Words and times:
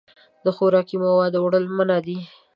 د 0.43 0.47
خوراکي 0.55 0.95
موادو 1.03 1.39
وړل 1.43 1.65
منع 1.77 1.97
دي. 2.05 2.17